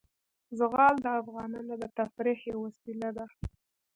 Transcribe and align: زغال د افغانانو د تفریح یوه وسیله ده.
زغال 0.57 0.95
د 1.01 1.07
افغانانو 1.21 1.73
د 1.81 1.83
تفریح 1.97 2.39
یوه 2.49 2.61
وسیله 2.67 3.09
ده. 3.17 3.25